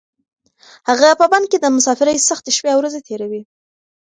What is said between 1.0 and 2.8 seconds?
په بن کې د مسافرۍ سختې شپې او